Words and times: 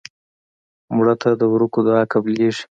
مړه 0.95 1.15
ته 1.21 1.29
د 1.41 1.43
ورکو 1.53 1.79
دعا 1.87 2.03
قبلیږي 2.13 2.63